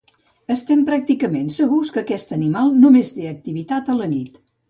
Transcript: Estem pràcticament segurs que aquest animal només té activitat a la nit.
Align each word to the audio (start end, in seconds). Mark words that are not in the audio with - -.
Estem 0.53 0.79
pràcticament 0.87 1.51
segurs 1.57 1.91
que 1.97 2.01
aquest 2.03 2.33
animal 2.39 2.73
només 2.87 3.13
té 3.19 3.29
activitat 3.35 3.95
a 3.97 4.01
la 4.03 4.09
nit. 4.19 4.43